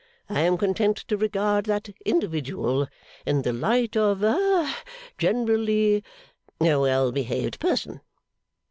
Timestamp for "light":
3.53-3.95